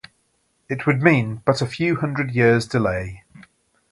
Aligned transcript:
It 0.67 0.87
would 0.87 1.03
mean 1.03 1.43
but 1.45 1.61
a 1.61 1.67
few 1.67 1.97
hundred 1.97 2.31
years’ 2.31 2.65
delay. 2.65 3.21